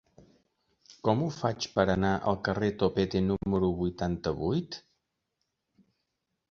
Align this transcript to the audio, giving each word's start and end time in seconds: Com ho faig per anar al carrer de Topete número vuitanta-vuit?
Com 1.07 1.19
ho 1.25 1.27
faig 1.35 1.67
per 1.75 1.85
anar 1.95 2.13
al 2.31 2.39
carrer 2.49 2.71
de 2.73 2.79
Topete 2.85 3.23
número 3.29 3.71
vuitanta-vuit? 3.83 4.81